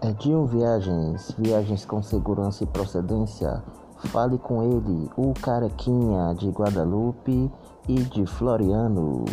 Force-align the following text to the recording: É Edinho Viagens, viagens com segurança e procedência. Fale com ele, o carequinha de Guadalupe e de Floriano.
É 0.00 0.10
Edinho 0.10 0.46
Viagens, 0.46 1.34
viagens 1.36 1.84
com 1.84 2.00
segurança 2.02 2.62
e 2.62 2.66
procedência. 2.66 3.62
Fale 4.12 4.38
com 4.38 4.62
ele, 4.62 5.10
o 5.16 5.34
carequinha 5.34 6.34
de 6.34 6.50
Guadalupe 6.50 7.50
e 7.88 7.94
de 7.94 8.24
Floriano. 8.24 9.24